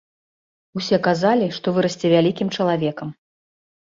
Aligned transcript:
Усе 0.79 0.97
казалі, 1.07 1.49
што 1.57 1.67
вырасце 1.75 2.07
вялікім 2.15 2.47
чалавекам. 2.55 3.13